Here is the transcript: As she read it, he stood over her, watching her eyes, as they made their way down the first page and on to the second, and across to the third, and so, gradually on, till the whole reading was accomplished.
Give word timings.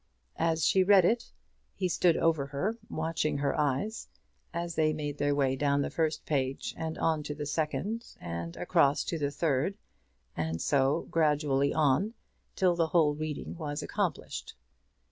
As 0.39 0.65
she 0.65 0.83
read 0.83 1.05
it, 1.05 1.31
he 1.75 1.87
stood 1.87 2.17
over 2.17 2.47
her, 2.47 2.75
watching 2.89 3.37
her 3.37 3.55
eyes, 3.55 4.07
as 4.51 4.73
they 4.73 4.93
made 4.93 5.19
their 5.19 5.35
way 5.35 5.55
down 5.55 5.83
the 5.83 5.91
first 5.91 6.25
page 6.25 6.73
and 6.75 6.97
on 6.97 7.21
to 7.21 7.35
the 7.35 7.45
second, 7.45 8.15
and 8.19 8.57
across 8.57 9.03
to 9.03 9.19
the 9.19 9.29
third, 9.29 9.77
and 10.35 10.59
so, 10.59 11.01
gradually 11.11 11.71
on, 11.71 12.15
till 12.55 12.75
the 12.75 12.87
whole 12.87 13.13
reading 13.13 13.53
was 13.55 13.83
accomplished. 13.83 14.55